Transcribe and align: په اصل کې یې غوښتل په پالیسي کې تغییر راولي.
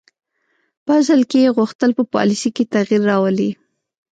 په 0.85 0.91
اصل 1.01 1.21
کې 1.29 1.39
یې 1.45 1.53
غوښتل 1.57 1.89
په 1.97 2.03
پالیسي 2.13 2.49
کې 2.55 2.69
تغییر 2.73 3.01
راولي. 3.09 3.51